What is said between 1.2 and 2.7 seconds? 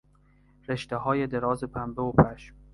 دراز پنبه و پشم